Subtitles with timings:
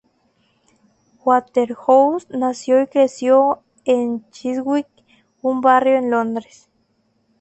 [1.23, 4.87] Waterhouse nació y creció en Chiswick,
[5.43, 6.71] un barrio de Londres.